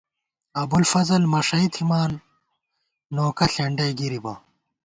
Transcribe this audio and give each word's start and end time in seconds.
ابُوالفضل 0.61 1.23
مݭَئ 1.31 1.65
تھِمان، 1.73 2.11
نوکہ 3.15 3.45
ݪېنڈَئی 3.53 3.93
گِرِبہ 3.99 4.33